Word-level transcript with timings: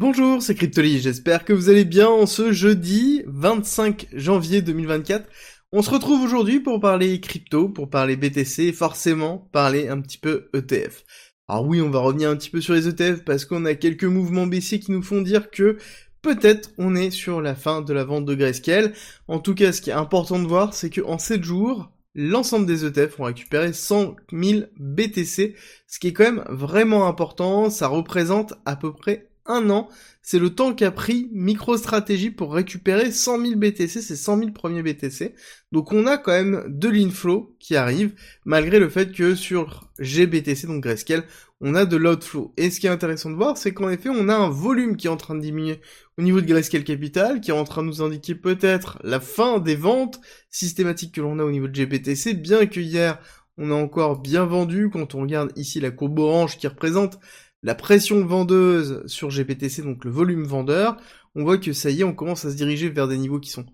Bonjour, 0.00 0.40
c'est 0.40 0.54
Cryptoly, 0.54 1.00
j'espère 1.00 1.44
que 1.44 1.52
vous 1.52 1.70
allez 1.70 1.84
bien 1.84 2.06
en 2.06 2.26
ce 2.26 2.52
jeudi 2.52 3.24
25 3.26 4.06
janvier 4.12 4.62
2024. 4.62 5.28
On 5.72 5.82
se 5.82 5.90
retrouve 5.90 6.22
aujourd'hui 6.22 6.60
pour 6.60 6.78
parler 6.78 7.18
crypto, 7.18 7.68
pour 7.68 7.90
parler 7.90 8.14
BTC 8.14 8.62
et 8.62 8.72
forcément 8.72 9.48
parler 9.50 9.88
un 9.88 10.00
petit 10.00 10.18
peu 10.18 10.50
ETF. 10.54 11.02
Alors 11.48 11.66
oui, 11.66 11.80
on 11.80 11.90
va 11.90 11.98
revenir 11.98 12.30
un 12.30 12.36
petit 12.36 12.48
peu 12.48 12.60
sur 12.60 12.74
les 12.74 12.86
ETF 12.86 13.24
parce 13.24 13.44
qu'on 13.44 13.64
a 13.64 13.74
quelques 13.74 14.04
mouvements 14.04 14.46
baissiers 14.46 14.78
qui 14.78 14.92
nous 14.92 15.02
font 15.02 15.20
dire 15.20 15.50
que 15.50 15.78
peut-être 16.22 16.70
on 16.78 16.94
est 16.94 17.10
sur 17.10 17.40
la 17.40 17.56
fin 17.56 17.82
de 17.82 17.92
la 17.92 18.04
vente 18.04 18.24
de 18.24 18.36
Grayscale. 18.36 18.92
En 19.26 19.40
tout 19.40 19.56
cas, 19.56 19.72
ce 19.72 19.80
qui 19.80 19.90
est 19.90 19.94
important 19.94 20.38
de 20.38 20.46
voir, 20.46 20.74
c'est 20.74 20.90
qu'en 20.90 21.18
7 21.18 21.42
jours, 21.42 21.90
l'ensemble 22.14 22.66
des 22.66 22.84
ETF 22.84 23.18
ont 23.18 23.24
récupéré 23.24 23.72
100 23.72 24.14
000 24.32 24.60
BTC, 24.78 25.56
ce 25.88 25.98
qui 25.98 26.06
est 26.06 26.12
quand 26.12 26.22
même 26.22 26.44
vraiment 26.50 27.08
important. 27.08 27.68
Ça 27.68 27.88
représente 27.88 28.54
à 28.64 28.76
peu 28.76 28.92
près 28.92 29.28
un 29.48 29.68
an. 29.70 29.88
C'est 30.22 30.38
le 30.38 30.50
temps 30.50 30.74
qu'a 30.74 30.90
pris 30.90 31.28
MicroStrategy 31.32 32.30
pour 32.30 32.52
récupérer 32.52 33.10
100 33.10 33.40
000 33.40 33.56
BTC, 33.56 34.02
c'est 34.02 34.16
100 34.16 34.38
000 34.38 34.50
premiers 34.52 34.82
BTC. 34.82 35.34
Donc 35.72 35.92
on 35.92 36.06
a 36.06 36.18
quand 36.18 36.32
même 36.32 36.64
de 36.68 36.88
l'inflow 36.88 37.56
qui 37.58 37.76
arrive, 37.76 38.14
malgré 38.44 38.78
le 38.78 38.88
fait 38.88 39.12
que 39.12 39.34
sur 39.34 39.90
GBTC, 39.98 40.66
donc 40.66 40.82
Grayscale, 40.82 41.24
on 41.60 41.74
a 41.74 41.86
de 41.86 41.96
l'outflow. 41.96 42.52
Et 42.56 42.70
ce 42.70 42.78
qui 42.78 42.86
est 42.86 42.90
intéressant 42.90 43.30
de 43.30 43.36
voir, 43.36 43.56
c'est 43.56 43.72
qu'en 43.72 43.88
effet, 43.88 44.10
on 44.10 44.28
a 44.28 44.36
un 44.36 44.50
volume 44.50 44.96
qui 44.96 45.06
est 45.06 45.10
en 45.10 45.16
train 45.16 45.34
de 45.34 45.40
diminuer 45.40 45.80
au 46.16 46.22
niveau 46.22 46.40
de 46.40 46.46
Grayscale 46.46 46.84
Capital, 46.84 47.40
qui 47.40 47.50
est 47.50 47.54
en 47.54 47.64
train 47.64 47.82
de 47.82 47.88
nous 47.88 48.02
indiquer 48.02 48.34
peut-être 48.34 48.98
la 49.02 49.20
fin 49.20 49.58
des 49.58 49.74
ventes 49.74 50.20
systématiques 50.50 51.14
que 51.14 51.20
l'on 51.20 51.38
a 51.38 51.44
au 51.44 51.50
niveau 51.50 51.68
de 51.68 51.74
GBTC, 51.74 52.34
bien 52.34 52.66
que 52.66 52.80
hier, 52.80 53.18
on 53.56 53.72
a 53.72 53.74
encore 53.74 54.20
bien 54.20 54.44
vendu, 54.44 54.88
quand 54.88 55.14
on 55.14 55.22
regarde 55.22 55.52
ici 55.56 55.80
la 55.80 55.90
courbe 55.90 56.20
orange 56.20 56.58
qui 56.58 56.68
représente 56.68 57.18
la 57.62 57.74
pression 57.74 58.24
vendeuse 58.24 59.02
sur 59.06 59.30
GPTC, 59.30 59.82
donc 59.82 60.04
le 60.04 60.10
volume 60.10 60.44
vendeur, 60.44 60.96
on 61.34 61.42
voit 61.42 61.58
que 61.58 61.72
ça 61.72 61.90
y 61.90 62.00
est, 62.00 62.04
on 62.04 62.14
commence 62.14 62.44
à 62.44 62.50
se 62.50 62.56
diriger 62.56 62.88
vers 62.88 63.08
des 63.08 63.18
niveaux 63.18 63.40
qui 63.40 63.50
sont 63.50 63.66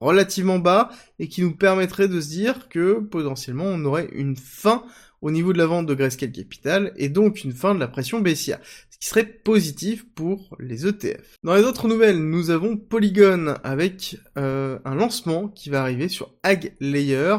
relativement 0.00 0.58
bas 0.58 0.90
et 1.18 1.28
qui 1.28 1.42
nous 1.42 1.54
permettraient 1.54 2.08
de 2.08 2.20
se 2.20 2.28
dire 2.28 2.68
que 2.68 3.00
potentiellement 3.00 3.64
on 3.64 3.84
aurait 3.84 4.08
une 4.12 4.36
fin 4.36 4.84
au 5.20 5.30
niveau 5.30 5.52
de 5.52 5.58
la 5.58 5.66
vente 5.66 5.86
de 5.86 5.94
Grayscale 5.94 6.32
Capital 6.32 6.92
et 6.96 7.10
donc 7.10 7.44
une 7.44 7.52
fin 7.52 7.74
de 7.74 7.80
la 7.80 7.88
pression 7.88 8.20
baissière, 8.20 8.58
ce 8.90 8.98
qui 8.98 9.06
serait 9.06 9.26
positif 9.26 10.06
pour 10.14 10.56
les 10.58 10.86
ETF. 10.86 11.36
Dans 11.42 11.54
les 11.54 11.62
autres 11.62 11.88
nouvelles, 11.88 12.18
nous 12.18 12.50
avons 12.50 12.76
Polygon 12.76 13.54
avec 13.62 14.16
euh, 14.38 14.78
un 14.84 14.94
lancement 14.94 15.48
qui 15.48 15.68
va 15.68 15.82
arriver 15.82 16.08
sur 16.08 16.34
Ag 16.42 16.74
Layer, 16.80 17.36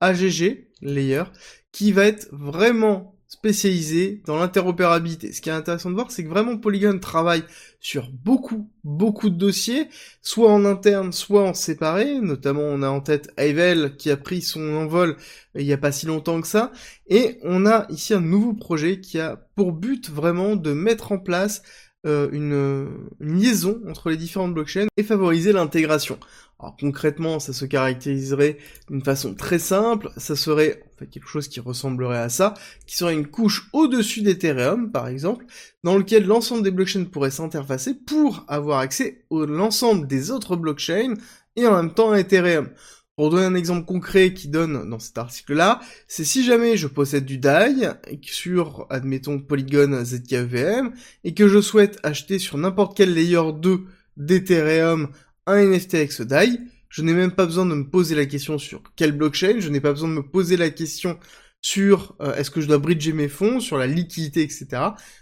AGG 0.00 0.68
Layer, 0.80 1.24
qui 1.72 1.90
va 1.90 2.04
être 2.04 2.28
vraiment 2.30 3.13
spécialisé 3.34 4.22
dans 4.26 4.38
l'interopérabilité. 4.38 5.32
Ce 5.32 5.40
qui 5.40 5.48
est 5.48 5.52
intéressant 5.52 5.90
de 5.90 5.96
voir, 5.96 6.10
c'est 6.12 6.22
que 6.22 6.28
vraiment 6.28 6.56
Polygon 6.56 6.98
travaille 7.00 7.42
sur 7.80 8.10
beaucoup, 8.10 8.70
beaucoup 8.84 9.28
de 9.28 9.36
dossiers, 9.36 9.88
soit 10.22 10.50
en 10.52 10.64
interne, 10.64 11.12
soit 11.12 11.42
en 11.42 11.52
séparé. 11.52 12.20
Notamment, 12.20 12.62
on 12.62 12.82
a 12.82 12.88
en 12.88 13.00
tête 13.00 13.32
Ivel 13.36 13.96
qui 13.96 14.10
a 14.10 14.16
pris 14.16 14.40
son 14.40 14.74
envol 14.74 15.16
il 15.56 15.66
n'y 15.66 15.72
a 15.72 15.78
pas 15.78 15.92
si 15.92 16.06
longtemps 16.06 16.40
que 16.40 16.46
ça. 16.46 16.72
Et 17.08 17.38
on 17.42 17.66
a 17.66 17.86
ici 17.90 18.14
un 18.14 18.20
nouveau 18.20 18.54
projet 18.54 19.00
qui 19.00 19.18
a 19.18 19.36
pour 19.56 19.72
but 19.72 20.10
vraiment 20.10 20.56
de 20.56 20.72
mettre 20.72 21.12
en 21.12 21.18
place 21.18 21.62
euh, 22.06 22.28
une, 22.32 23.08
liaison 23.20 23.80
entre 23.88 24.10
les 24.10 24.16
différentes 24.16 24.54
blockchains 24.54 24.86
et 24.96 25.02
favoriser 25.02 25.52
l'intégration. 25.52 26.18
Alors 26.58 26.76
concrètement, 26.78 27.40
ça 27.40 27.52
se 27.52 27.64
caractériserait 27.64 28.58
d'une 28.88 29.02
façon 29.02 29.34
très 29.34 29.58
simple, 29.58 30.10
ça 30.16 30.36
serait 30.36 30.84
quelque 31.10 31.26
chose 31.26 31.48
qui 31.48 31.60
ressemblerait 31.60 32.18
à 32.18 32.28
ça, 32.28 32.54
qui 32.86 32.96
serait 32.96 33.14
une 33.14 33.26
couche 33.26 33.68
au-dessus 33.72 34.22
d'Ethereum, 34.22 34.92
par 34.92 35.08
exemple, 35.08 35.46
dans 35.82 35.96
lequel 35.96 36.26
l'ensemble 36.26 36.62
des 36.62 36.70
blockchains 36.70 37.04
pourraient 37.04 37.30
s'interfacer 37.30 37.94
pour 37.94 38.44
avoir 38.48 38.78
accès 38.78 39.24
à 39.30 39.46
l'ensemble 39.46 40.06
des 40.06 40.30
autres 40.30 40.56
blockchains 40.56 41.14
et 41.56 41.66
en 41.66 41.76
même 41.76 41.94
temps 41.94 42.12
à 42.12 42.20
Ethereum. 42.20 42.68
Pour 43.16 43.30
donner 43.30 43.44
un 43.44 43.54
exemple 43.54 43.86
concret 43.86 44.34
qui 44.34 44.48
donne 44.48 44.90
dans 44.90 44.98
cet 44.98 45.18
article-là, 45.18 45.80
c'est 46.08 46.24
si 46.24 46.44
jamais 46.44 46.76
je 46.76 46.88
possède 46.88 47.24
du 47.24 47.38
DAI 47.38 47.90
sur, 48.22 48.86
admettons, 48.90 49.38
Polygon 49.38 50.04
ZKVM 50.04 50.92
et 51.22 51.32
que 51.32 51.46
je 51.46 51.60
souhaite 51.60 52.00
acheter 52.02 52.40
sur 52.40 52.58
n'importe 52.58 52.96
quel 52.96 53.14
layer 53.14 53.52
2 53.52 53.84
d'Ethereum 54.16 55.10
un 55.46 55.64
NFT 55.64 56.10
ce 56.10 56.24
DAI, 56.24 56.58
je 56.88 57.02
n'ai 57.02 57.12
même 57.12 57.32
pas 57.32 57.46
besoin 57.46 57.66
de 57.66 57.74
me 57.74 57.88
poser 57.88 58.16
la 58.16 58.26
question 58.26 58.58
sur 58.58 58.82
quelle 58.96 59.12
blockchain, 59.12 59.60
je 59.60 59.68
n'ai 59.68 59.80
pas 59.80 59.92
besoin 59.92 60.08
de 60.08 60.14
me 60.14 60.28
poser 60.28 60.56
la 60.56 60.70
question 60.70 61.18
sur 61.60 62.16
euh, 62.20 62.34
est-ce 62.34 62.50
que 62.50 62.60
je 62.60 62.66
dois 62.66 62.78
bridger 62.78 63.12
mes 63.12 63.28
fonds, 63.28 63.58
sur 63.60 63.78
la 63.78 63.86
liquidité, 63.86 64.42
etc. 64.42 64.66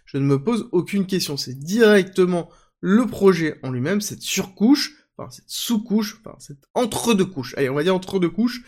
Je 0.05 0.19
ne 0.19 0.25
me 0.25 0.43
pose 0.43 0.69
aucune 0.73 1.07
question. 1.07 1.37
C'est 1.37 1.59
directement 1.59 2.51
le 2.81 3.07
projet 3.07 3.59
en 3.63 3.71
lui-même, 3.71 4.01
cette 4.01 4.23
surcouche, 4.23 5.02
cette 5.31 5.45
sous-couche, 5.49 6.23
cette 6.39 6.65
entre-deux 6.75 7.27
couches, 7.27 7.55
allez 7.57 7.69
on 7.69 7.75
va 7.75 7.83
dire 7.83 7.95
entre-deux 7.95 8.31
couches, 8.31 8.63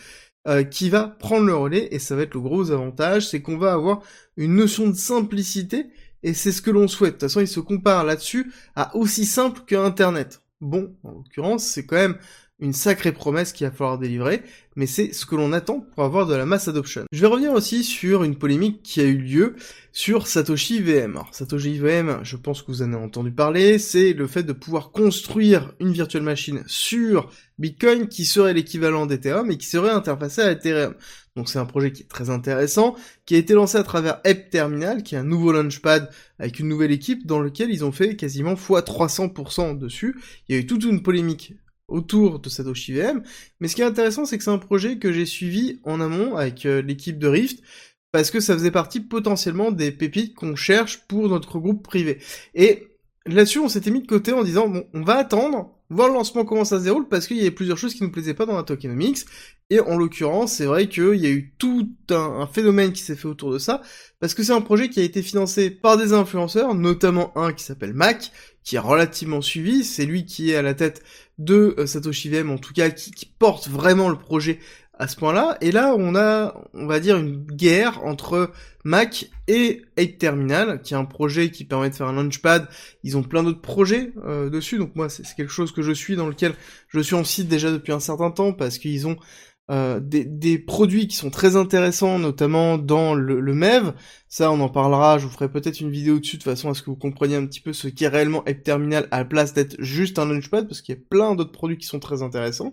euh, 0.47 0.63
qui 0.63 0.91
va 0.91 1.09
prendre 1.09 1.47
le 1.47 1.55
relais, 1.55 1.89
et 1.91 1.99
ça 1.99 2.17
va 2.17 2.23
être 2.23 2.35
le 2.35 2.41
gros 2.41 2.71
avantage, 2.71 3.29
c'est 3.29 3.41
qu'on 3.41 3.57
va 3.57 3.73
avoir 3.73 4.03
une 4.37 4.57
notion 4.57 4.89
de 4.89 4.95
simplicité, 4.95 5.87
et 6.23 6.35
c'est 6.35 6.53
ce 6.53 6.61
que 6.61 6.71
l'on 6.71 6.87
souhaite. 6.87 7.15
De 7.15 7.19
toute 7.19 7.29
façon, 7.29 7.41
il 7.41 7.49
se 7.49 7.61
compare 7.61 8.05
là-dessus 8.05 8.53
à 8.75 8.95
aussi 8.95 9.25
simple 9.25 9.63
que 9.67 9.75
Internet. 9.75 10.43
Bon, 10.61 10.97
en 11.03 11.13
l'occurrence, 11.13 11.65
c'est 11.65 11.87
quand 11.87 11.97
même 11.97 12.19
une 12.65 12.73
sacrée 12.73 13.13
promesse 13.13 13.53
qu'il 13.53 13.67
va 13.67 13.73
falloir 13.73 13.99
délivrer, 13.99 14.43
mais 14.75 14.87
c'est 14.87 15.13
ce 15.13 15.27
que 15.27 15.37
l'on 15.37 15.53
attend 15.53 15.81
pour 15.81 16.03
avoir 16.03 16.27
de 16.27 16.35
la 16.35 16.47
mass 16.47 16.67
adoption. 16.67 17.05
Je 17.13 17.21
vais 17.21 17.27
revenir 17.27 17.53
aussi 17.53 17.85
sur 17.85 18.25
une 18.25 18.37
polémique 18.37 18.83
qui 18.83 19.01
a 19.01 19.05
eu 19.05 19.19
lieu 19.19 19.55
sur 19.93 20.27
Satoshi 20.27 20.81
VM. 20.81 21.13
Alors, 21.13 21.29
Satoshi 21.33 21.79
VM, 21.79 22.21
je 22.23 22.37
pense 22.37 22.63
que 22.63 22.69
vous 22.69 22.83
en 22.83 22.93
avez 22.93 23.05
entendu 23.05 23.31
parler, 23.31 23.79
c'est 23.79 24.15
le 24.15 24.27
fait 24.27 24.43
de 24.43 24.53
pouvoir 24.53 24.91
construire 24.91 25.73
une 25.79 25.93
virtual 25.93 26.23
machine 26.23 26.65
sur 26.67 27.31
Bitcoin 27.59 28.09
qui 28.09 28.25
serait 28.25 28.55
l'équivalent 28.55 29.07
d'Ethereum 29.07 29.51
et 29.51 29.59
qui 29.59 29.67
serait 29.67 29.91
interfacé 29.91 30.41
à 30.41 30.51
Ethereum. 30.51 30.95
Donc 31.37 31.49
c'est 31.49 31.59
un 31.59 31.67
projet 31.67 31.93
qui 31.93 32.03
est 32.03 32.09
très 32.09 32.31
intéressant, 32.31 32.97
qui 33.27 33.35
a 33.35 33.39
été 33.39 33.55
lancé 33.55 33.77
à 33.77 33.83
travers 33.83 34.21
App 34.25 34.51
Terminal, 34.51 35.03
qui 35.03 35.17
est 35.17 35.19
un 35.19 35.25
nouveau 35.25 35.53
launchpad 35.53 36.09
avec 36.39 36.61
une 36.61 36.69
nouvelle 36.69 36.93
équipe 36.93 37.27
dans 37.27 37.41
lequel 37.41 37.71
ils 37.71 37.85
ont 37.85 37.93
fait 37.93 38.17
quasiment 38.17 38.55
x300% 38.55 39.77
dessus. 39.77 40.17
Il 40.49 40.55
y 40.55 40.59
a 40.59 40.63
eu 40.63 40.67
toute 40.67 40.85
une 40.85 41.03
polémique 41.03 41.55
autour 41.89 42.39
de 42.39 42.49
Satoshi 42.49 42.93
VM. 42.93 43.23
Mais 43.61 43.69
ce 43.69 43.77
qui 43.77 43.83
est 43.83 43.87
intéressant, 43.87 44.25
c'est 44.25 44.39
que 44.39 44.45
c'est 44.45 44.51
un 44.51 44.59
projet 44.59 44.99
que 44.99 45.13
j'ai 45.13 45.27
suivi 45.27 45.81
en 45.85 46.01
amont 46.01 46.37
avec 46.37 46.67
euh, 46.67 46.83
l'équipe 46.83 47.19
de 47.19 47.29
Rift, 47.29 47.63
parce 48.13 48.31
que 48.31 48.41
ça 48.41 48.55
faisait 48.55 48.71
partie 48.71 49.01
potentiellement 49.01 49.73
des 49.73 49.91
pépites 49.91 50.35
qu'on 50.35 50.55
cherche 50.57 51.07
pour 51.09 51.29
notre 51.29 51.59
groupe 51.59 51.83
privé. 51.83 52.19
Et 52.55 52.89
là-dessus, 53.27 53.59
on 53.59 53.69
s'était 53.69 53.91
mis 53.91 54.03
de 54.03 54.07
côté 54.07 54.33
en 54.33 54.45
disant, 54.45 54.69
bon, 54.69 54.87
on 54.95 55.03
va 55.03 55.17
attendre, 55.17 55.79
voir 55.95 56.09
le 56.09 56.15
lancement 56.15 56.45
comment 56.45 56.65
ça 56.65 56.79
se 56.79 56.85
déroule, 56.85 57.09
parce 57.09 57.27
qu'il 57.27 57.37
y 57.37 57.41
avait 57.41 57.51
plusieurs 57.51 57.79
choses 57.79 57.95
qui 57.95 58.03
nous 58.03 58.11
plaisaient 58.11 58.35
pas 58.35 58.47
dans 58.47 58.57
la 58.57 58.63
tokenomics, 58.63 59.25
et 59.71 59.81
en 59.81 59.97
l'occurrence, 59.97 60.53
c'est 60.53 60.67
vrai 60.67 60.89
qu'il 60.89 61.17
y 61.17 61.27
a 61.27 61.31
eu 61.31 61.55
tout 61.59 61.89
un, 62.11 62.47
phénomène 62.47 62.93
qui 62.93 63.03
s'est 63.03 63.17
fait 63.17 63.29
autour 63.29 63.53
de 63.53 63.59
ça, 63.59 63.81
parce 64.21 64.35
que 64.35 64.43
c'est 64.43 64.53
un 64.53 64.61
projet 64.61 64.89
qui 64.89 65.01
a 65.01 65.03
été 65.03 65.23
financé 65.23 65.71
par 65.71 65.97
des 65.97 66.13
influenceurs, 66.13 66.75
notamment 66.75 67.37
un 67.37 67.53
qui 67.53 67.65
s'appelle 67.65 67.95
Mac, 67.95 68.31
qui 68.63 68.77
est 68.77 68.81
relativement 68.81 69.41
suivi, 69.41 69.85
c'est 69.85 70.07
lui 70.07 70.25
qui 70.27 70.51
est 70.51 70.57
à 70.57 70.63
la 70.63 70.75
tête 70.75 71.03
de 71.39 71.75
euh, 71.79 71.87
Satoshi 71.87 72.29
VM, 72.29 72.51
en 72.51 72.59
tout 72.59 72.73
cas, 72.73 72.91
qui, 72.91 73.27
porte 73.39 73.69
vraiment 73.69 74.09
le 74.09 74.17
projet 74.17 74.59
à 74.99 75.09
ce 75.09 75.17
point-là. 75.17 75.57
Et 75.61 75.73
là, 75.73 75.95
on 75.97 76.15
a, 76.15 76.55
on 76.73 76.87
va 76.87 77.01
dire, 77.01 77.17
une 77.17 77.45
guerre 77.45 78.05
entre 78.05 78.53
Mac 78.85 79.31
et 79.49 79.83
Ape 79.99 80.19
Terminal, 80.19 80.83
qui 80.83 80.95
est 80.95 80.97
un 80.97 81.05
projet 81.05 81.51
qui 81.51 81.65
permet 81.65 81.91
de 81.91 81.95
faire 81.95 82.09
un 82.09 82.13
launchpad. 82.13 82.69
Ils 83.03 83.17
ont 83.17 83.23
plein 83.23 83.43
d'autres 83.43 83.61
projets 83.61 84.13
euh, 84.25 84.51
dessus, 84.51 84.79
donc 84.79 84.95
moi, 84.95 85.09
c'est 85.09 85.25
quelque 85.37 85.53
chose 85.53 85.73
que 85.73 85.83
je 85.83 85.93
suis, 85.93 86.17
dans 86.17 86.29
lequel 86.29 86.55
je 86.89 87.01
suis 87.01 87.15
en 87.15 87.25
site 87.25 87.49
déjà 87.49 87.71
depuis 87.71 87.93
un 87.93 88.01
certain 88.01 88.31
temps, 88.31 88.53
parce 88.53 88.79
qu'ils 88.79 89.07
ont 89.07 89.17
euh, 89.71 89.99
des, 89.99 90.59
produits 90.59 91.09
qui 91.09 91.17
sont 91.17 91.31
très 91.31 91.57
intéressants, 91.57 92.19
notamment 92.19 92.77
dans 92.77 93.15
le, 93.15 93.41
le, 93.41 93.55
MEV. 93.55 93.95
Ça, 94.29 94.51
on 94.51 94.61
en 94.61 94.69
parlera. 94.69 95.17
Je 95.17 95.27
vous 95.27 95.33
ferai 95.33 95.51
peut-être 95.51 95.81
une 95.81 95.91
vidéo 95.91 96.19
dessus 96.19 96.37
de 96.37 96.43
façon 96.43 96.69
à 96.69 96.75
ce 96.75 96.83
que 96.83 96.91
vous 96.91 96.97
compreniez 96.97 97.37
un 97.37 97.47
petit 97.47 97.61
peu 97.61 97.73
ce 97.73 97.89
qu'est 97.89 98.09
réellement 98.09 98.45
App 98.45 98.63
Terminal 98.63 99.09
à 99.11 99.19
la 99.19 99.25
place 99.25 99.55
d'être 99.55 99.77
juste 99.79 100.19
un 100.19 100.27
launchpad, 100.27 100.69
parce 100.69 100.83
qu'il 100.83 100.95
y 100.95 100.99
a 100.99 101.01
plein 101.09 101.35
d'autres 101.35 101.53
produits 101.53 101.79
qui 101.79 101.87
sont 101.87 101.99
très 101.99 102.23
intéressants. 102.23 102.73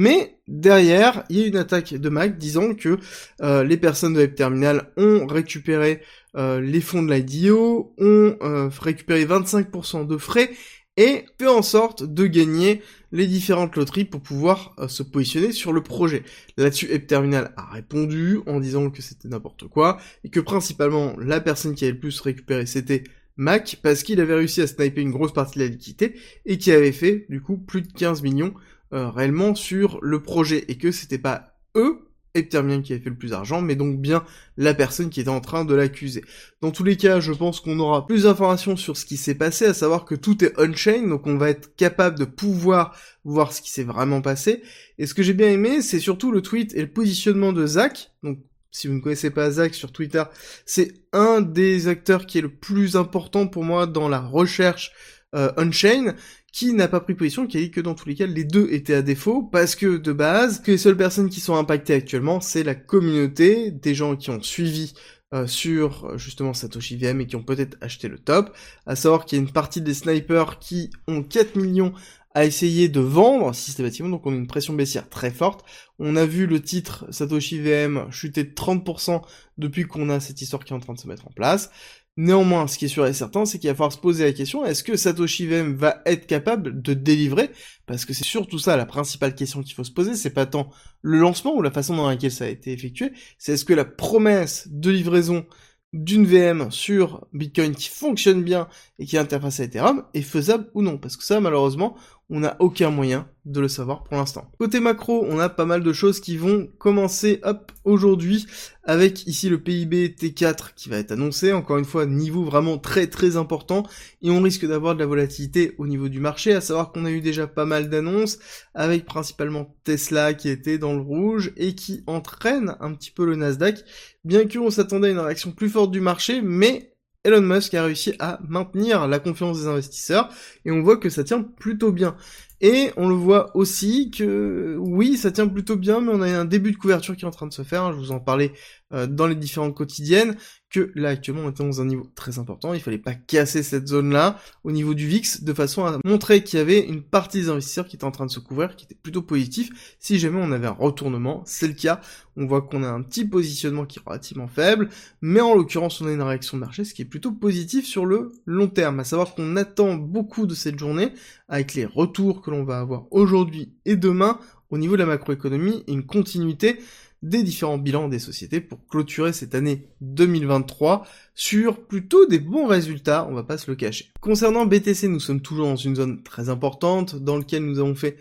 Mais 0.00 0.38
derrière, 0.48 1.24
il 1.28 1.38
y 1.38 1.42
a 1.42 1.46
une 1.46 1.58
attaque 1.58 1.92
de 1.92 2.08
Mac 2.08 2.38
disant 2.38 2.74
que 2.74 2.96
euh, 3.42 3.62
les 3.64 3.76
personnes 3.76 4.14
de 4.14 4.22
App 4.22 4.34
Terminal 4.34 4.90
ont 4.96 5.26
récupéré 5.26 6.00
euh, 6.36 6.58
les 6.58 6.80
fonds 6.80 7.02
de 7.02 7.12
l'IDO, 7.12 7.94
ont 7.98 8.34
récupéré 8.80 9.26
25% 9.26 10.06
de 10.06 10.16
frais 10.16 10.52
et 10.96 11.26
fait 11.38 11.48
en 11.48 11.60
sorte 11.60 12.02
de 12.02 12.26
gagner 12.26 12.80
les 13.12 13.26
différentes 13.26 13.76
loteries 13.76 14.06
pour 14.06 14.22
pouvoir 14.22 14.74
euh, 14.78 14.88
se 14.88 15.02
positionner 15.02 15.52
sur 15.52 15.74
le 15.74 15.82
projet. 15.82 16.22
Là-dessus, 16.56 16.90
App 16.94 17.06
Terminal 17.06 17.52
a 17.58 17.66
répondu 17.66 18.40
en 18.46 18.58
disant 18.58 18.88
que 18.88 19.02
c'était 19.02 19.28
n'importe 19.28 19.68
quoi 19.68 19.98
et 20.24 20.30
que 20.30 20.40
principalement 20.40 21.14
la 21.18 21.42
personne 21.42 21.74
qui 21.74 21.84
avait 21.84 21.92
le 21.92 22.00
plus 22.00 22.18
récupéré 22.22 22.64
c'était 22.64 23.04
Mac 23.36 23.80
parce 23.82 24.02
qu'il 24.02 24.18
avait 24.18 24.34
réussi 24.34 24.62
à 24.62 24.66
sniper 24.66 25.02
une 25.02 25.10
grosse 25.10 25.34
partie 25.34 25.58
de 25.58 25.64
la 25.64 25.70
liquidité 25.70 26.14
et 26.46 26.56
qui 26.56 26.72
avait 26.72 26.92
fait 26.92 27.26
du 27.28 27.42
coup 27.42 27.58
plus 27.58 27.82
de 27.82 27.92
15 27.92 28.22
millions 28.22 28.54
euh, 28.92 29.10
réellement 29.10 29.54
sur 29.54 29.98
le 30.02 30.22
projet 30.22 30.64
et 30.68 30.78
que 30.78 30.92
c'était 30.92 31.18
pas 31.18 31.54
eux 31.76 32.10
Eptermien 32.34 32.80
qui 32.80 32.92
avait 32.92 33.02
fait 33.02 33.10
le 33.10 33.16
plus 33.16 33.30
d'argent, 33.30 33.60
mais 33.60 33.74
donc 33.74 34.00
bien 34.00 34.24
la 34.56 34.74
personne 34.74 35.10
qui 35.10 35.20
était 35.20 35.30
en 35.30 35.40
train 35.40 35.64
de 35.64 35.74
l'accuser. 35.74 36.24
Dans 36.60 36.70
tous 36.70 36.84
les 36.84 36.96
cas, 36.96 37.20
je 37.20 37.32
pense 37.32 37.60
qu'on 37.60 37.78
aura 37.80 38.06
plus 38.06 38.24
d'informations 38.24 38.76
sur 38.76 38.96
ce 38.96 39.04
qui 39.04 39.16
s'est 39.16 39.34
passé, 39.34 39.66
à 39.66 39.74
savoir 39.74 40.04
que 40.04 40.14
tout 40.14 40.44
est 40.44 40.52
on-chain, 40.58 41.08
donc 41.08 41.26
on 41.26 41.36
va 41.36 41.50
être 41.50 41.74
capable 41.74 42.18
de 42.18 42.24
pouvoir 42.24 42.96
voir 43.24 43.52
ce 43.52 43.60
qui 43.60 43.70
s'est 43.70 43.84
vraiment 43.84 44.22
passé. 44.22 44.62
Et 44.98 45.06
ce 45.06 45.14
que 45.14 45.22
j'ai 45.22 45.34
bien 45.34 45.50
aimé, 45.50 45.82
c'est 45.82 45.98
surtout 45.98 46.30
le 46.30 46.42
tweet 46.42 46.74
et 46.74 46.80
le 46.82 46.92
positionnement 46.92 47.52
de 47.52 47.66
Zach, 47.66 48.12
donc 48.22 48.38
si 48.70 48.86
vous 48.86 48.94
ne 48.94 49.00
connaissez 49.00 49.30
pas 49.30 49.50
Zach 49.50 49.74
sur 49.74 49.90
Twitter, 49.90 50.22
c'est 50.64 50.92
un 51.12 51.40
des 51.40 51.88
acteurs 51.88 52.26
qui 52.26 52.38
est 52.38 52.42
le 52.42 52.54
plus 52.54 52.94
important 52.94 53.48
pour 53.48 53.64
moi 53.64 53.86
dans 53.88 54.08
la 54.08 54.20
recherche 54.20 54.92
euh, 55.34 55.52
on-chain, 55.56 56.14
qui 56.52 56.72
n'a 56.72 56.88
pas 56.88 57.00
pris 57.00 57.14
position, 57.14 57.46
qui 57.46 57.58
a 57.58 57.60
dit 57.60 57.70
que 57.70 57.80
dans 57.80 57.94
tous 57.94 58.08
les 58.08 58.14
cas, 58.14 58.26
les 58.26 58.44
deux 58.44 58.68
étaient 58.70 58.94
à 58.94 59.02
défaut, 59.02 59.42
parce 59.42 59.74
que 59.74 59.96
de 59.96 60.12
base, 60.12 60.60
que 60.60 60.72
les 60.72 60.78
seules 60.78 60.96
personnes 60.96 61.28
qui 61.28 61.40
sont 61.40 61.56
impactées 61.56 61.94
actuellement, 61.94 62.40
c'est 62.40 62.62
la 62.64 62.74
communauté, 62.74 63.70
des 63.70 63.94
gens 63.94 64.16
qui 64.16 64.30
ont 64.30 64.42
suivi 64.42 64.94
euh, 65.32 65.46
sur 65.46 66.18
justement 66.18 66.52
Satoshi 66.52 66.96
VM 66.96 67.20
et 67.20 67.26
qui 67.28 67.36
ont 67.36 67.44
peut-être 67.44 67.76
acheté 67.80 68.08
le 68.08 68.18
top, 68.18 68.56
à 68.86 68.96
savoir 68.96 69.24
qu'il 69.24 69.38
y 69.38 69.40
a 69.40 69.44
une 69.44 69.52
partie 69.52 69.80
des 69.80 69.94
snipers 69.94 70.58
qui 70.58 70.90
ont 71.06 71.22
4 71.22 71.54
millions 71.54 71.92
à 72.34 72.44
essayer 72.44 72.88
de 72.88 73.00
vendre 73.00 73.54
systématiquement, 73.54 74.08
donc 74.08 74.24
on 74.24 74.32
a 74.32 74.36
une 74.36 74.46
pression 74.46 74.74
baissière 74.74 75.08
très 75.08 75.30
forte. 75.30 75.64
On 75.98 76.14
a 76.16 76.24
vu 76.24 76.46
le 76.46 76.62
titre 76.62 77.06
Satoshi 77.10 77.58
VM 77.60 78.10
chuter 78.10 78.44
de 78.44 78.50
30% 78.50 79.22
depuis 79.58 79.84
qu'on 79.84 80.10
a 80.10 80.20
cette 80.20 80.40
histoire 80.40 80.64
qui 80.64 80.72
est 80.72 80.76
en 80.76 80.80
train 80.80 80.94
de 80.94 81.00
se 81.00 81.08
mettre 81.08 81.26
en 81.26 81.32
place. 81.32 81.70
Néanmoins, 82.16 82.66
ce 82.66 82.76
qui 82.76 82.84
est 82.84 82.88
sûr 82.88 83.06
et 83.06 83.14
certain, 83.14 83.46
c'est 83.46 83.58
qu'il 83.58 83.70
va 83.70 83.74
falloir 83.74 83.92
se 83.92 83.98
poser 83.98 84.24
la 84.24 84.32
question, 84.32 84.64
est-ce 84.64 84.82
que 84.84 84.96
Satoshi 84.96 85.46
VM 85.46 85.74
va 85.74 86.02
être 86.06 86.26
capable 86.26 86.82
de 86.82 86.92
délivrer? 86.92 87.50
Parce 87.86 88.04
que 88.04 88.12
c'est 88.12 88.24
surtout 88.24 88.58
ça 88.58 88.76
la 88.76 88.84
principale 88.84 89.34
question 89.34 89.62
qu'il 89.62 89.74
faut 89.74 89.84
se 89.84 89.92
poser, 89.92 90.14
c'est 90.14 90.30
pas 90.30 90.46
tant 90.46 90.70
le 91.02 91.18
lancement 91.18 91.54
ou 91.54 91.62
la 91.62 91.70
façon 91.70 91.96
dans 91.96 92.08
laquelle 92.08 92.32
ça 92.32 92.44
a 92.44 92.48
été 92.48 92.72
effectué, 92.72 93.12
c'est 93.38 93.52
est-ce 93.52 93.64
que 93.64 93.72
la 93.72 93.84
promesse 93.84 94.68
de 94.70 94.90
livraison 94.90 95.46
d'une 95.92 96.24
VM 96.24 96.70
sur 96.70 97.26
Bitcoin 97.32 97.74
qui 97.74 97.88
fonctionne 97.88 98.44
bien 98.44 98.68
et 98.98 99.06
qui 99.06 99.16
est 99.16 99.20
interfacée 99.20 99.62
à 99.62 99.66
Ethereum 99.66 100.04
est 100.14 100.22
faisable 100.22 100.68
ou 100.74 100.82
non? 100.82 100.98
Parce 100.98 101.16
que 101.16 101.24
ça, 101.24 101.40
malheureusement, 101.40 101.96
on 102.30 102.40
n'a 102.40 102.56
aucun 102.60 102.90
moyen 102.90 103.28
de 103.44 103.60
le 103.60 103.68
savoir 103.68 104.04
pour 104.04 104.16
l'instant. 104.16 104.50
Côté 104.58 104.80
macro, 104.80 105.26
on 105.28 105.38
a 105.38 105.48
pas 105.48 105.64
mal 105.64 105.82
de 105.82 105.92
choses 105.92 106.20
qui 106.20 106.36
vont 106.36 106.68
commencer 106.78 107.40
hop 107.42 107.72
aujourd'hui 107.84 108.46
avec 108.84 109.26
ici 109.26 109.48
le 109.48 109.60
PIB 109.60 110.14
T4 110.18 110.74
qui 110.76 110.88
va 110.88 110.98
être 110.98 111.12
annoncé, 111.12 111.52
encore 111.52 111.78
une 111.78 111.84
fois 111.84 112.06
niveau 112.06 112.44
vraiment 112.44 112.78
très 112.78 113.08
très 113.08 113.36
important. 113.36 113.84
Et 114.22 114.30
on 114.30 114.40
risque 114.40 114.66
d'avoir 114.66 114.94
de 114.94 115.00
la 115.00 115.06
volatilité 115.06 115.74
au 115.78 115.86
niveau 115.86 116.08
du 116.08 116.20
marché, 116.20 116.52
à 116.54 116.60
savoir 116.60 116.92
qu'on 116.92 117.04
a 117.04 117.10
eu 117.10 117.20
déjà 117.20 117.46
pas 117.46 117.64
mal 117.64 117.88
d'annonces 117.90 118.38
avec 118.74 119.04
principalement 119.04 119.76
Tesla 119.84 120.34
qui 120.34 120.48
était 120.48 120.78
dans 120.78 120.94
le 120.94 121.00
rouge 121.00 121.52
et 121.56 121.74
qui 121.74 122.04
entraîne 122.06 122.76
un 122.80 122.92
petit 122.94 123.10
peu 123.10 123.26
le 123.26 123.36
Nasdaq, 123.36 123.84
bien 124.24 124.46
qu'on 124.46 124.70
s'attendait 124.70 125.08
à 125.08 125.12
une 125.12 125.18
réaction 125.18 125.52
plus 125.52 125.70
forte 125.70 125.90
du 125.90 126.00
marché, 126.00 126.40
mais 126.42 126.94
Elon 127.24 127.42
Musk 127.42 127.74
a 127.74 127.84
réussi 127.84 128.14
à 128.18 128.38
maintenir 128.48 129.06
la 129.06 129.18
confiance 129.18 129.60
des 129.60 129.66
investisseurs 129.66 130.30
et 130.64 130.70
on 130.70 130.82
voit 130.82 130.96
que 130.96 131.10
ça 131.10 131.22
tient 131.22 131.42
plutôt 131.42 131.92
bien. 131.92 132.16
Et 132.60 132.90
on 132.96 133.08
le 133.08 133.14
voit 133.14 133.56
aussi 133.56 134.10
que 134.10 134.76
oui, 134.78 135.16
ça 135.16 135.30
tient 135.30 135.48
plutôt 135.48 135.76
bien, 135.76 136.00
mais 136.00 136.12
on 136.12 136.20
a 136.20 136.28
un 136.28 136.44
début 136.44 136.72
de 136.72 136.76
couverture 136.76 137.16
qui 137.16 137.24
est 137.24 137.28
en 137.28 137.30
train 137.30 137.46
de 137.46 137.52
se 137.52 137.62
faire. 137.62 137.92
Je 137.92 137.98
vous 137.98 138.12
en 138.12 138.20
parlais 138.20 138.52
euh, 138.92 139.06
dans 139.06 139.26
les 139.26 139.34
différentes 139.34 139.74
quotidiennes 139.74 140.36
que 140.70 140.92
là 140.94 141.10
actuellement 141.10 141.42
on 141.44 141.50
était 141.50 141.64
dans 141.64 141.80
un 141.80 141.84
niveau 141.84 142.06
très 142.14 142.38
important, 142.38 142.74
il 142.74 142.80
fallait 142.80 142.98
pas 142.98 143.14
casser 143.14 143.62
cette 143.62 143.88
zone-là 143.88 144.38
au 144.64 144.70
niveau 144.70 144.94
du 144.94 145.06
VIX 145.06 145.42
de 145.42 145.52
façon 145.52 145.84
à 145.84 145.98
montrer 146.04 146.44
qu'il 146.44 146.58
y 146.58 146.62
avait 146.62 146.80
une 146.80 147.02
partie 147.02 147.40
des 147.40 147.48
investisseurs 147.48 147.86
qui 147.86 147.96
était 147.96 148.04
en 148.04 148.12
train 148.12 148.26
de 148.26 148.30
se 148.30 148.38
couvrir, 148.40 148.76
qui 148.76 148.84
était 148.84 148.94
plutôt 148.94 149.22
positif 149.22 149.96
si 149.98 150.18
jamais 150.18 150.40
on 150.40 150.52
avait 150.52 150.68
un 150.68 150.72
retournement, 150.72 151.42
c'est 151.44 151.66
le 151.66 151.74
cas, 151.74 152.00
on 152.36 152.46
voit 152.46 152.62
qu'on 152.62 152.84
a 152.84 152.88
un 152.88 153.02
petit 153.02 153.24
positionnement 153.24 153.84
qui 153.84 153.98
est 153.98 154.02
relativement 154.06 154.46
faible, 154.46 154.88
mais 155.20 155.40
en 155.40 155.54
l'occurrence 155.54 156.00
on 156.00 156.06
a 156.06 156.12
une 156.12 156.22
réaction 156.22 156.56
de 156.56 156.60
marché, 156.60 156.84
ce 156.84 156.94
qui 156.94 157.02
est 157.02 157.06
plutôt 157.06 157.32
positif 157.32 157.84
sur 157.84 158.06
le 158.06 158.32
long 158.46 158.68
terme, 158.68 159.00
à 159.00 159.04
savoir 159.04 159.34
qu'on 159.34 159.56
attend 159.56 159.94
beaucoup 159.94 160.46
de 160.46 160.54
cette 160.54 160.78
journée 160.78 161.12
avec 161.50 161.74
les 161.74 161.84
retours 161.84 162.40
que 162.40 162.50
l'on 162.50 162.64
va 162.64 162.78
avoir 162.80 163.04
aujourd'hui 163.10 163.74
et 163.84 163.96
demain 163.96 164.40
au 164.70 164.78
niveau 164.78 164.94
de 164.94 165.00
la 165.00 165.06
macroéconomie 165.06 165.84
et 165.86 165.92
une 165.92 166.06
continuité 166.06 166.78
des 167.22 167.42
différents 167.42 167.76
bilans 167.76 168.08
des 168.08 168.18
sociétés 168.18 168.60
pour 168.60 168.86
clôturer 168.86 169.32
cette 169.32 169.54
année 169.54 169.88
2023 170.00 171.06
sur 171.34 171.86
plutôt 171.86 172.26
des 172.26 172.38
bons 172.38 172.66
résultats, 172.66 173.26
on 173.28 173.34
va 173.34 173.42
pas 173.42 173.58
se 173.58 173.70
le 173.70 173.76
cacher. 173.76 174.10
Concernant 174.20 174.64
BTC, 174.64 175.08
nous 175.08 175.20
sommes 175.20 175.42
toujours 175.42 175.66
dans 175.66 175.76
une 175.76 175.96
zone 175.96 176.22
très 176.22 176.48
importante 176.48 177.16
dans 177.16 177.36
laquelle 177.36 177.64
nous 177.64 177.78
avons 177.78 177.94
fait 177.94 178.16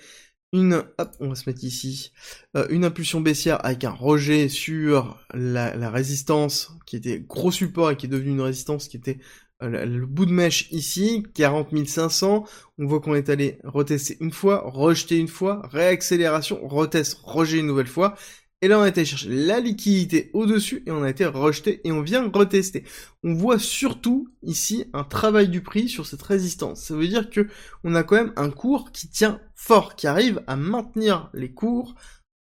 une, 0.52 0.84
hop, 0.98 1.16
on 1.20 1.30
va 1.30 1.36
se 1.36 1.48
mettre 1.48 1.64
ici, 1.64 2.12
euh, 2.58 2.68
une 2.70 2.84
impulsion 2.84 3.22
baissière 3.22 3.64
avec 3.64 3.84
un 3.84 3.92
rejet 3.92 4.50
sur 4.50 5.24
la, 5.34 5.90
résistance 5.90 6.72
qui 6.86 6.96
était 6.96 7.20
gros 7.20 7.52
support 7.52 7.92
et 7.92 7.98
qui 7.98 8.08
est 8.08 8.10
devenu 8.10 8.31
une 8.31 8.42
résistance 8.42 8.88
qui 8.88 8.98
était 8.98 9.20
le 9.61 10.06
bout 10.06 10.25
de 10.25 10.31
mèche 10.31 10.67
ici, 10.71 11.23
40 11.33 11.88
500, 11.88 12.45
on 12.77 12.85
voit 12.85 13.01
qu'on 13.01 13.15
est 13.15 13.29
allé 13.29 13.59
retester 13.63 14.17
une 14.21 14.31
fois, 14.31 14.63
rejeter 14.65 15.17
une 15.17 15.27
fois, 15.27 15.61
réaccélération, 15.71 16.65
retest, 16.67 17.19
rejet 17.23 17.59
une 17.59 17.67
nouvelle 17.67 17.88
fois, 17.88 18.15
et 18.61 18.67
là, 18.67 18.77
on 18.77 18.81
a 18.81 18.89
été 18.89 19.06
chercher 19.06 19.29
la 19.29 19.61
liquidité 19.61 20.31
au-dessus 20.33 20.83
et 20.85 20.91
on 20.91 21.03
a 21.03 21.09
été 21.09 21.25
rejeté 21.25 21.79
et 21.85 21.94
on 21.94 22.01
vient 22.01 22.29
retester. 22.29 22.83
On 23.23 23.33
voit 23.33 23.57
surtout 23.57 24.27
ici 24.44 24.85
un 24.91 25.06
travail 25.06 25.47
du 25.47 25.61
prix 25.61 25.88
sur 25.88 26.06
cette 26.06 26.21
résistance. 26.21 26.81
Ça 26.81 26.95
veut 26.95 27.07
dire 27.07 27.29
que 27.29 27.47
on 27.85 27.95
a 27.95 28.03
quand 28.03 28.17
même 28.17 28.33
un 28.35 28.50
cours 28.50 28.91
qui 28.91 29.07
tient 29.07 29.39
fort, 29.56 29.95
qui 29.95 30.07
arrive 30.07 30.44
à 30.47 30.57
maintenir 30.57 31.29
les 31.33 31.53
cours 31.53 31.95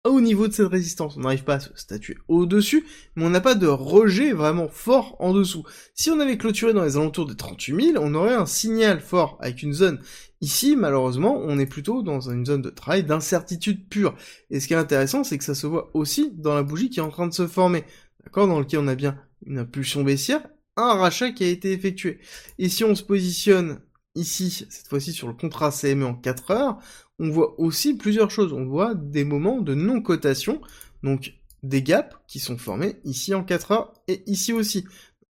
au 0.04 0.20
niveau 0.20 0.46
de 0.48 0.52
cette 0.52 0.68
résistance. 0.68 1.16
On 1.16 1.20
n'arrive 1.20 1.44
pas 1.44 1.54
à 1.54 1.60
se 1.60 1.70
statuer 1.74 2.16
au-dessus, 2.28 2.84
mais 3.16 3.24
on 3.24 3.30
n'a 3.30 3.40
pas 3.40 3.54
de 3.54 3.66
rejet 3.66 4.32
vraiment 4.32 4.68
fort 4.68 5.16
en 5.18 5.32
dessous. 5.32 5.64
Si 5.94 6.10
on 6.10 6.20
avait 6.20 6.36
clôturé 6.36 6.72
dans 6.74 6.84
les 6.84 6.96
alentours 6.96 7.26
de 7.26 7.32
38 7.32 7.92
000, 7.92 8.04
on 8.04 8.14
aurait 8.14 8.34
un 8.34 8.46
signal 8.46 9.00
fort 9.00 9.38
avec 9.40 9.62
une 9.62 9.72
zone. 9.72 10.00
Ici, 10.40 10.76
malheureusement, 10.76 11.40
on 11.42 11.58
est 11.58 11.66
plutôt 11.66 12.02
dans 12.02 12.28
une 12.30 12.44
zone 12.44 12.60
de 12.60 12.70
travail 12.70 13.02
d'incertitude 13.02 13.88
pure. 13.88 14.14
Et 14.50 14.60
ce 14.60 14.68
qui 14.68 14.74
est 14.74 14.76
intéressant, 14.76 15.24
c'est 15.24 15.38
que 15.38 15.44
ça 15.44 15.54
se 15.54 15.66
voit 15.66 15.90
aussi 15.94 16.32
dans 16.34 16.54
la 16.54 16.62
bougie 16.62 16.90
qui 16.90 16.98
est 17.00 17.02
en 17.02 17.10
train 17.10 17.26
de 17.26 17.32
se 17.32 17.46
former. 17.46 17.84
D'accord 18.22 18.46
Dans 18.46 18.60
lequel 18.60 18.80
on 18.80 18.88
a 18.88 18.94
bien 18.94 19.18
une 19.46 19.58
impulsion 19.58 20.02
baissière, 20.02 20.46
un 20.76 20.94
rachat 20.94 21.32
qui 21.32 21.44
a 21.44 21.48
été 21.48 21.72
effectué. 21.72 22.18
Et 22.58 22.68
si 22.68 22.84
on 22.84 22.94
se 22.94 23.02
positionne 23.02 23.80
ici, 24.14 24.50
cette 24.50 24.88
fois-ci 24.88 25.12
sur 25.12 25.28
le 25.28 25.34
contrat 25.34 25.70
CME 25.70 26.04
en 26.04 26.14
4 26.14 26.50
heures, 26.50 26.78
on 27.18 27.30
voit 27.30 27.58
aussi 27.60 27.94
plusieurs 27.94 28.30
choses. 28.30 28.52
On 28.52 28.64
voit 28.64 28.94
des 28.94 29.24
moments 29.24 29.60
de 29.60 29.74
non-cotation, 29.74 30.60
donc 31.02 31.34
des 31.62 31.82
gaps 31.82 32.14
qui 32.26 32.40
sont 32.40 32.58
formés 32.58 32.96
ici 33.04 33.34
en 33.34 33.44
4 33.44 33.72
heures 33.72 33.92
et 34.08 34.22
ici 34.26 34.52
aussi. 34.52 34.84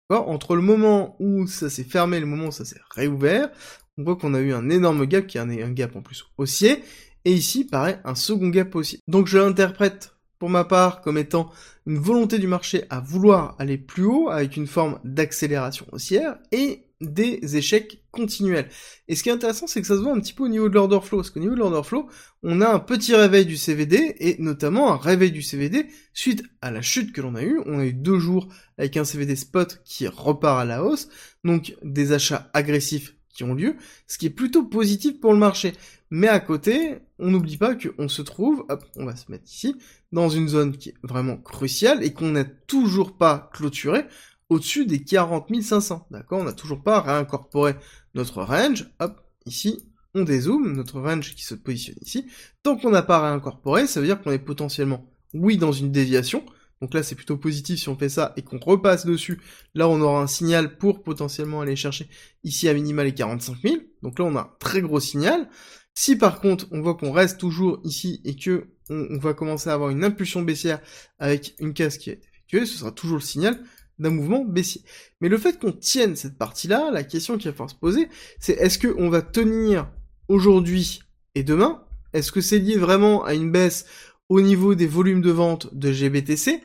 Entre 0.08 0.54
le 0.56 0.62
moment 0.62 1.16
où 1.20 1.46
ça 1.46 1.70
s'est 1.70 1.84
fermé 1.84 2.18
et 2.18 2.20
le 2.20 2.26
moment 2.26 2.48
où 2.48 2.52
ça 2.52 2.66
s'est 2.66 2.80
réouvert, 2.90 3.50
on 3.96 4.04
voit 4.04 4.16
qu'on 4.16 4.34
a 4.34 4.40
eu 4.40 4.52
un 4.52 4.68
énorme 4.68 5.06
gap 5.06 5.26
qui 5.26 5.38
est 5.38 5.40
un, 5.40 5.70
gap 5.70 5.96
en 5.96 6.02
plus 6.02 6.24
haussier, 6.36 6.82
et 7.24 7.32
ici, 7.32 7.64
pareil, 7.64 7.96
un 8.04 8.14
second 8.14 8.48
gap 8.48 8.74
haussier. 8.74 8.98
Donc 9.08 9.26
je 9.26 9.38
l'interprète 9.38 10.11
pour 10.42 10.50
ma 10.50 10.64
part 10.64 11.02
comme 11.02 11.18
étant 11.18 11.52
une 11.86 12.00
volonté 12.00 12.40
du 12.40 12.48
marché 12.48 12.82
à 12.90 12.98
vouloir 12.98 13.54
aller 13.60 13.78
plus 13.78 14.06
haut 14.06 14.28
avec 14.28 14.56
une 14.56 14.66
forme 14.66 14.98
d'accélération 15.04 15.86
haussière 15.92 16.36
et 16.50 16.88
des 17.00 17.56
échecs 17.56 18.02
continuels. 18.10 18.68
Et 19.06 19.14
ce 19.14 19.22
qui 19.22 19.28
est 19.28 19.32
intéressant, 19.32 19.68
c'est 19.68 19.80
que 19.80 19.86
ça 19.86 19.94
se 19.94 20.00
voit 20.00 20.12
un 20.12 20.18
petit 20.18 20.32
peu 20.32 20.42
au 20.42 20.48
niveau 20.48 20.68
de 20.68 20.74
l'order 20.74 20.98
flow, 21.00 21.18
parce 21.18 21.30
qu'au 21.30 21.38
niveau 21.38 21.54
de 21.54 21.60
l'order 21.60 21.86
flow, 21.86 22.08
on 22.42 22.60
a 22.60 22.68
un 22.68 22.80
petit 22.80 23.14
réveil 23.14 23.46
du 23.46 23.56
CVD, 23.56 24.16
et 24.18 24.34
notamment 24.40 24.92
un 24.92 24.96
réveil 24.96 25.30
du 25.30 25.42
CVD 25.42 25.86
suite 26.12 26.42
à 26.60 26.72
la 26.72 26.82
chute 26.82 27.12
que 27.12 27.20
l'on 27.20 27.36
a 27.36 27.44
eu. 27.44 27.60
On 27.66 27.78
a 27.78 27.86
eu 27.86 27.92
deux 27.92 28.18
jours 28.18 28.48
avec 28.78 28.96
un 28.96 29.04
CVD 29.04 29.36
spot 29.36 29.80
qui 29.84 30.08
repart 30.08 30.60
à 30.60 30.64
la 30.64 30.82
hausse, 30.82 31.08
donc 31.44 31.76
des 31.84 32.10
achats 32.10 32.50
agressifs 32.52 33.14
qui 33.32 33.44
ont 33.44 33.54
lieu, 33.54 33.76
ce 34.06 34.18
qui 34.18 34.26
est 34.26 34.30
plutôt 34.30 34.64
positif 34.64 35.20
pour 35.20 35.32
le 35.32 35.38
marché. 35.38 35.72
Mais 36.10 36.28
à 36.28 36.40
côté, 36.40 36.98
on 37.18 37.30
n'oublie 37.30 37.56
pas 37.56 37.74
qu'on 37.74 38.08
se 38.08 38.22
trouve, 38.22 38.64
hop, 38.68 38.84
on 38.96 39.06
va 39.06 39.16
se 39.16 39.30
mettre 39.30 39.44
ici, 39.46 39.76
dans 40.12 40.28
une 40.28 40.48
zone 40.48 40.76
qui 40.76 40.90
est 40.90 40.94
vraiment 41.02 41.36
cruciale 41.36 42.04
et 42.04 42.12
qu'on 42.12 42.30
n'a 42.30 42.44
toujours 42.44 43.16
pas 43.16 43.50
clôturé 43.52 44.04
au-dessus 44.50 44.84
des 44.84 45.02
40 45.02 45.62
500. 45.62 46.06
D'accord? 46.10 46.40
On 46.40 46.44
n'a 46.44 46.52
toujours 46.52 46.82
pas 46.82 47.00
réincorporé 47.00 47.74
notre 48.14 48.42
range. 48.42 48.90
Hop, 49.00 49.22
ici, 49.46 49.88
on 50.14 50.24
dézoome, 50.24 50.72
notre 50.72 51.00
range 51.00 51.34
qui 51.34 51.44
se 51.44 51.54
positionne 51.54 51.96
ici. 52.02 52.26
Tant 52.62 52.76
qu'on 52.76 52.90
n'a 52.90 53.02
pas 53.02 53.20
réincorporé, 53.20 53.86
ça 53.86 54.00
veut 54.00 54.06
dire 54.06 54.20
qu'on 54.20 54.32
est 54.32 54.38
potentiellement, 54.38 55.10
oui, 55.32 55.56
dans 55.56 55.72
une 55.72 55.90
déviation. 55.90 56.44
Donc 56.82 56.94
là, 56.94 57.04
c'est 57.04 57.14
plutôt 57.14 57.36
positif 57.36 57.78
si 57.78 57.88
on 57.88 57.96
fait 57.96 58.08
ça 58.08 58.32
et 58.36 58.42
qu'on 58.42 58.58
repasse 58.58 59.06
dessus. 59.06 59.40
Là, 59.76 59.88
on 59.88 60.00
aura 60.00 60.20
un 60.20 60.26
signal 60.26 60.76
pour 60.78 61.04
potentiellement 61.04 61.60
aller 61.60 61.76
chercher 61.76 62.08
ici 62.42 62.68
à 62.68 62.74
minima 62.74 63.04
les 63.04 63.14
45 63.14 63.56
000. 63.62 63.76
Donc 64.02 64.18
là, 64.18 64.24
on 64.24 64.34
a 64.34 64.40
un 64.40 64.50
très 64.58 64.82
gros 64.82 64.98
signal. 64.98 65.48
Si 65.94 66.16
par 66.16 66.40
contre, 66.40 66.66
on 66.72 66.82
voit 66.82 66.96
qu'on 66.96 67.12
reste 67.12 67.38
toujours 67.38 67.80
ici 67.84 68.20
et 68.24 68.34
que 68.34 68.66
on, 68.90 69.16
va 69.18 69.32
commencer 69.32 69.70
à 69.70 69.74
avoir 69.74 69.90
une 69.90 70.02
impulsion 70.02 70.42
baissière 70.42 70.80
avec 71.20 71.54
une 71.60 71.72
case 71.72 71.98
qui 71.98 72.10
est 72.10 72.20
effectuée, 72.24 72.66
ce 72.66 72.78
sera 72.78 72.90
toujours 72.90 73.18
le 73.18 73.22
signal 73.22 73.62
d'un 74.00 74.10
mouvement 74.10 74.44
baissier. 74.44 74.82
Mais 75.20 75.28
le 75.28 75.38
fait 75.38 75.60
qu'on 75.60 75.70
tienne 75.70 76.16
cette 76.16 76.36
partie-là, 76.36 76.90
la 76.90 77.04
question 77.04 77.38
qu'il 77.38 77.48
va 77.48 77.52
falloir 77.52 77.70
se 77.70 77.76
poser, 77.76 78.08
c'est 78.40 78.54
est-ce 78.54 78.80
qu'on 78.80 79.08
va 79.08 79.22
tenir 79.22 79.88
aujourd'hui 80.26 80.98
et 81.36 81.44
demain? 81.44 81.84
Est-ce 82.12 82.32
que 82.32 82.40
c'est 82.40 82.58
lié 82.58 82.76
vraiment 82.76 83.24
à 83.24 83.34
une 83.34 83.52
baisse 83.52 83.86
au 84.28 84.40
niveau 84.40 84.74
des 84.74 84.86
volumes 84.86 85.20
de 85.20 85.30
vente 85.30 85.72
de 85.74 85.92
GBTC, 85.92 86.64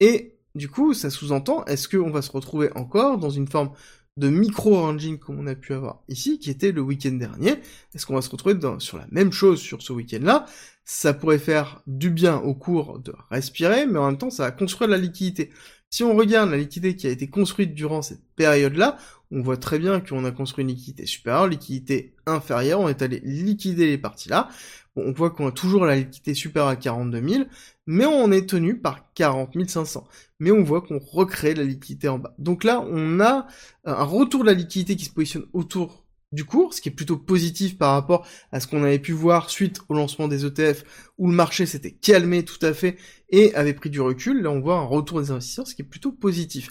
et 0.00 0.36
du 0.54 0.68
coup, 0.68 0.94
ça 0.94 1.10
sous-entend, 1.10 1.64
est-ce 1.64 1.88
qu'on 1.88 2.10
va 2.10 2.22
se 2.22 2.30
retrouver 2.30 2.70
encore 2.76 3.18
dans 3.18 3.30
une 3.30 3.48
forme 3.48 3.72
de 4.16 4.28
micro-ranging 4.28 5.18
comme 5.18 5.40
on 5.40 5.46
a 5.48 5.56
pu 5.56 5.72
avoir 5.74 6.02
ici, 6.08 6.38
qui 6.38 6.50
était 6.50 6.70
le 6.70 6.80
week-end 6.80 7.12
dernier? 7.12 7.56
Est-ce 7.94 8.06
qu'on 8.06 8.14
va 8.14 8.22
se 8.22 8.30
retrouver 8.30 8.54
sur 8.78 8.98
la 8.98 9.06
même 9.10 9.32
chose 9.32 9.60
sur 9.60 9.82
ce 9.82 9.92
week-end-là? 9.92 10.46
Ça 10.84 11.14
pourrait 11.14 11.38
faire 11.38 11.82
du 11.86 12.10
bien 12.10 12.36
au 12.36 12.54
cours 12.54 13.00
de 13.00 13.12
respirer, 13.30 13.86
mais 13.86 13.98
en 13.98 14.06
même 14.06 14.18
temps, 14.18 14.30
ça 14.30 14.44
va 14.44 14.50
construire 14.52 14.88
de 14.88 14.94
la 14.94 15.00
liquidité. 15.00 15.50
Si 15.90 16.02
on 16.04 16.14
regarde 16.14 16.50
la 16.50 16.56
liquidité 16.56 16.96
qui 16.96 17.06
a 17.06 17.10
été 17.10 17.28
construite 17.28 17.74
durant 17.74 18.02
cette 18.02 18.24
période-là, 18.36 18.98
on 19.34 19.42
voit 19.42 19.56
très 19.56 19.78
bien 19.78 20.00
qu'on 20.00 20.24
a 20.24 20.30
construit 20.30 20.62
une 20.62 20.68
liquidité 20.68 21.06
supérieure, 21.06 21.48
liquidité 21.48 22.14
inférieure, 22.24 22.80
on 22.80 22.88
est 22.88 23.02
allé 23.02 23.20
liquider 23.24 23.86
les 23.86 23.98
parties 23.98 24.28
là. 24.28 24.48
on 24.96 25.12
voit 25.12 25.30
qu'on 25.30 25.48
a 25.48 25.52
toujours 25.52 25.84
la 25.84 25.96
liquidité 25.96 26.34
supérieure 26.34 26.70
à 26.70 26.76
42 26.76 27.28
000, 27.28 27.44
mais 27.86 28.06
on 28.06 28.30
est 28.30 28.48
tenu 28.48 28.78
par 28.78 29.12
40 29.14 29.68
500. 29.68 30.06
Mais 30.38 30.52
on 30.52 30.62
voit 30.62 30.82
qu'on 30.82 30.98
recrée 30.98 31.54
la 31.54 31.64
liquidité 31.64 32.08
en 32.08 32.18
bas. 32.18 32.34
Donc 32.38 32.64
là, 32.64 32.80
on 32.88 33.20
a 33.20 33.46
un 33.84 34.04
retour 34.04 34.42
de 34.42 34.46
la 34.46 34.54
liquidité 34.54 34.96
qui 34.96 35.04
se 35.04 35.10
positionne 35.10 35.46
autour 35.52 36.04
du 36.34 36.44
cours, 36.44 36.74
ce 36.74 36.80
qui 36.80 36.88
est 36.88 36.92
plutôt 36.92 37.16
positif 37.16 37.78
par 37.78 37.92
rapport 37.92 38.26
à 38.52 38.60
ce 38.60 38.66
qu'on 38.66 38.82
avait 38.82 38.98
pu 38.98 39.12
voir 39.12 39.50
suite 39.50 39.80
au 39.88 39.94
lancement 39.94 40.28
des 40.28 40.44
ETF, 40.44 40.84
où 41.18 41.28
le 41.28 41.34
marché 41.34 41.64
s'était 41.64 41.92
calmé 41.92 42.44
tout 42.44 42.64
à 42.64 42.74
fait 42.74 42.96
et 43.30 43.54
avait 43.54 43.74
pris 43.74 43.90
du 43.90 44.00
recul. 44.00 44.42
Là, 44.42 44.50
on 44.50 44.60
voit 44.60 44.76
un 44.76 44.84
retour 44.84 45.20
des 45.20 45.30
investisseurs, 45.30 45.66
ce 45.66 45.74
qui 45.74 45.82
est 45.82 45.86
plutôt 45.86 46.12
positif. 46.12 46.70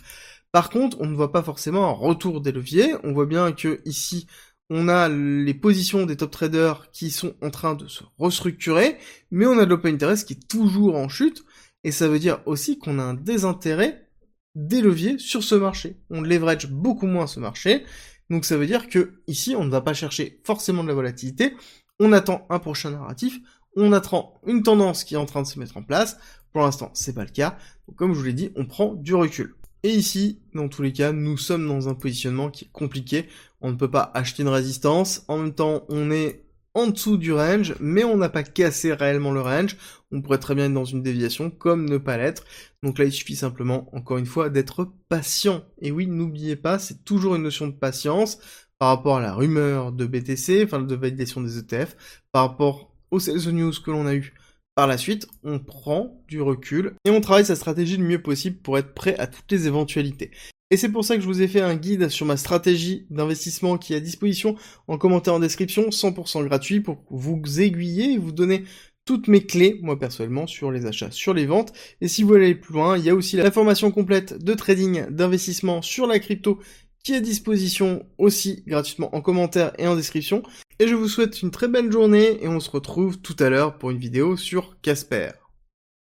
Par 0.53 0.69
contre, 0.69 1.01
on 1.01 1.07
ne 1.07 1.15
voit 1.15 1.31
pas 1.31 1.41
forcément 1.41 1.89
un 1.89 1.93
retour 1.93 2.39
des 2.39 2.51
leviers. 2.51 2.93
On 3.03 3.11
voit 3.11 3.25
bien 3.25 3.53
que 3.53 3.81
ici, 3.85 4.27
on 4.69 4.87
a 4.87 5.09
les 5.09 5.53
positions 5.55 6.05
des 6.05 6.15
top 6.15 6.29
traders 6.29 6.91
qui 6.91 7.09
sont 7.09 7.33
en 7.41 7.49
train 7.49 7.73
de 7.73 7.87
se 7.87 8.03
restructurer, 8.19 8.97
mais 9.31 9.47
on 9.47 9.57
a 9.57 9.65
de 9.65 9.71
l'open 9.71 9.95
interest 9.95 10.27
qui 10.27 10.33
est 10.33 10.47
toujours 10.47 10.95
en 10.95 11.09
chute, 11.09 11.43
et 11.83 11.91
ça 11.91 12.07
veut 12.07 12.19
dire 12.19 12.39
aussi 12.45 12.77
qu'on 12.77 12.99
a 12.99 13.03
un 13.03 13.15
désintérêt 13.15 14.07
des 14.53 14.81
leviers 14.81 15.17
sur 15.17 15.43
ce 15.43 15.55
marché. 15.55 15.97
On 16.11 16.21
leverage 16.21 16.67
beaucoup 16.69 17.07
moins 17.07 17.25
ce 17.25 17.39
marché, 17.39 17.83
donc 18.29 18.45
ça 18.45 18.55
veut 18.55 18.67
dire 18.67 18.89
que 18.89 19.23
ici, 19.25 19.55
on 19.55 19.65
ne 19.65 19.71
va 19.71 19.81
pas 19.81 19.95
chercher 19.95 20.39
forcément 20.45 20.83
de 20.83 20.87
la 20.87 20.93
volatilité, 20.93 21.55
on 21.99 22.13
attend 22.13 22.45
un 22.51 22.59
prochain 22.59 22.91
narratif, 22.91 23.39
on 23.75 23.91
attend 23.91 24.39
une 24.45 24.61
tendance 24.61 25.03
qui 25.03 25.15
est 25.15 25.17
en 25.17 25.25
train 25.25 25.41
de 25.41 25.47
se 25.47 25.57
mettre 25.57 25.77
en 25.77 25.83
place. 25.83 26.17
Pour 26.51 26.61
l'instant, 26.61 26.91
c'est 26.93 27.13
pas 27.13 27.23
le 27.23 27.31
cas. 27.31 27.57
Comme 27.95 28.13
je 28.13 28.19
vous 28.19 28.25
l'ai 28.25 28.33
dit, 28.33 28.51
on 28.55 28.67
prend 28.67 28.93
du 28.93 29.15
recul. 29.15 29.55
Et 29.83 29.89
ici, 29.89 30.39
dans 30.53 30.69
tous 30.69 30.81
les 30.81 30.93
cas, 30.93 31.11
nous 31.11 31.37
sommes 31.37 31.67
dans 31.67 31.89
un 31.89 31.93
positionnement 31.93 32.49
qui 32.49 32.65
est 32.65 32.71
compliqué. 32.71 33.27
On 33.59 33.71
ne 33.71 33.75
peut 33.75 33.91
pas 33.91 34.11
acheter 34.13 34.43
une 34.43 34.49
résistance. 34.49 35.25
En 35.27 35.37
même 35.37 35.53
temps, 35.53 35.85
on 35.89 36.09
est 36.09 36.45
en 36.73 36.87
dessous 36.87 37.17
du 37.17 37.33
range, 37.33 37.75
mais 37.81 38.05
on 38.05 38.15
n'a 38.15 38.29
pas 38.29 38.43
cassé 38.43 38.93
réellement 38.93 39.31
le 39.31 39.41
range. 39.41 39.75
On 40.11 40.21
pourrait 40.21 40.39
très 40.39 40.55
bien 40.55 40.65
être 40.65 40.73
dans 40.73 40.85
une 40.85 41.03
déviation, 41.03 41.49
comme 41.49 41.89
ne 41.89 41.97
pas 41.97 42.17
l'être. 42.17 42.45
Donc 42.81 42.97
là, 42.97 43.05
il 43.05 43.11
suffit 43.11 43.35
simplement, 43.35 43.89
encore 43.95 44.17
une 44.17 44.25
fois, 44.25 44.49
d'être 44.49 44.87
patient. 45.09 45.63
Et 45.79 45.91
oui, 45.91 46.07
n'oubliez 46.07 46.55
pas, 46.55 46.79
c'est 46.79 47.03
toujours 47.03 47.35
une 47.35 47.43
notion 47.43 47.67
de 47.67 47.73
patience 47.73 48.39
par 48.79 48.87
rapport 48.89 49.17
à 49.17 49.21
la 49.21 49.33
rumeur 49.33 49.91
de 49.91 50.05
BTC, 50.05 50.63
enfin 50.63 50.81
de 50.81 50.95
validation 50.95 51.41
des 51.41 51.57
ETF, 51.57 51.95
par 52.31 52.49
rapport 52.49 52.95
aux 53.11 53.19
sales 53.19 53.51
news 53.51 53.73
que 53.83 53.91
l'on 53.91 54.05
a 54.07 54.15
eu 54.15 54.33
par 54.75 54.87
la 54.87 54.97
suite, 54.97 55.27
on 55.43 55.59
prend 55.59 56.23
du 56.27 56.41
recul 56.41 56.93
et 57.05 57.11
on 57.11 57.21
travaille 57.21 57.45
sa 57.45 57.55
stratégie 57.55 57.97
le 57.97 58.03
mieux 58.03 58.21
possible 58.21 58.57
pour 58.57 58.77
être 58.77 58.93
prêt 58.93 59.15
à 59.19 59.27
toutes 59.27 59.51
les 59.51 59.67
éventualités. 59.67 60.31
Et 60.71 60.77
c'est 60.77 60.89
pour 60.89 61.05
ça 61.05 61.15
que 61.15 61.21
je 61.21 61.27
vous 61.27 61.43
ai 61.43 61.47
fait 61.47 61.61
un 61.61 61.75
guide 61.75 62.09
sur 62.09 62.25
ma 62.25 62.37
stratégie 62.37 63.05
d'investissement 63.11 63.77
qui 63.77 63.93
est 63.93 63.97
à 63.97 63.99
disposition 63.99 64.55
en 64.87 64.97
commentaire 64.97 65.35
en 65.35 65.39
description, 65.39 65.89
100% 65.89 66.43
gratuit 66.45 66.81
pour 66.81 67.03
vous 67.11 67.39
aiguiller 67.61 68.13
et 68.13 68.17
vous 68.17 68.31
donner 68.31 68.63
toutes 69.05 69.27
mes 69.27 69.45
clés, 69.45 69.79
moi 69.83 69.99
personnellement, 69.99 70.47
sur 70.47 70.71
les 70.71 70.85
achats, 70.85 71.11
sur 71.11 71.33
les 71.33 71.45
ventes. 71.45 71.73
Et 72.01 72.07
si 72.07 72.23
vous 72.23 72.29
voulez 72.29 72.45
aller 72.45 72.55
plus 72.55 72.73
loin, 72.73 72.97
il 72.97 73.03
y 73.03 73.09
a 73.09 73.15
aussi 73.15 73.35
la 73.35 73.51
formation 73.51 73.91
complète 73.91 74.43
de 74.43 74.53
trading, 74.53 75.05
d'investissement 75.09 75.81
sur 75.83 76.07
la 76.07 76.19
crypto 76.19 76.59
qui 77.03 77.13
est 77.13 77.17
à 77.17 77.21
disposition 77.21 78.05
aussi 78.17 78.63
gratuitement 78.65 79.13
en 79.13 79.21
commentaire 79.21 79.73
et 79.77 79.87
en 79.87 79.95
description. 79.95 80.41
Et 80.79 80.87
je 80.87 80.95
vous 80.95 81.09
souhaite 81.09 81.41
une 81.41 81.51
très 81.51 81.67
belle 81.67 81.91
journée 81.91 82.41
et 82.41 82.47
on 82.47 82.61
se 82.61 82.71
retrouve 82.71 83.19
tout 83.19 83.35
à 83.39 83.49
l'heure 83.49 83.77
pour 83.77 83.91
une 83.91 83.97
vidéo 83.97 84.37
sur 84.37 84.77
Casper. 84.81 85.31